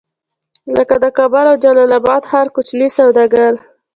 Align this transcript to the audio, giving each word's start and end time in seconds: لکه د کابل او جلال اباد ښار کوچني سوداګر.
لکه 0.75 0.95
د 1.03 1.05
کابل 1.17 1.45
او 1.51 1.55
جلال 1.63 1.91
اباد 1.99 2.23
ښار 2.29 2.47
کوچني 2.55 2.87
سوداګر. 2.97 3.53